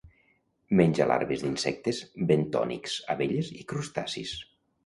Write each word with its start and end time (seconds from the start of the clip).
Menja 0.79 1.05
larves 1.11 1.43
d'insectes 1.43 2.01
bentònics, 2.31 2.99
abelles 3.17 3.55
i 3.59 3.71
crustacis. 3.75 4.35